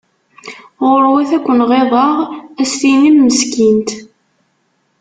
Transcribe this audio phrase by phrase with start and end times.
[0.89, 3.89] Ɣurwat ad ken-ɣiḍeɣ ad as-tinim meskint.